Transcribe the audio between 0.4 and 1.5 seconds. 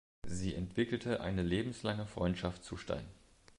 entwickelte eine